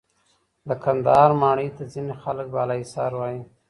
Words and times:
د 0.67 0.69
کندهار 0.83 1.31
ماڼۍ 1.41 1.69
ته 1.75 1.83
ځینې 1.93 2.13
خلک 2.21 2.47
بالاحصار 2.55 3.11
وایې. 3.19 3.41